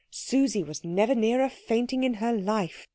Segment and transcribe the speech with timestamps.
[0.09, 2.87] Susie was never nearer fainting in her life.